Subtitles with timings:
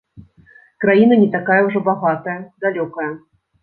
[0.85, 3.11] Краіна не такая ўжо багатая, далёкая.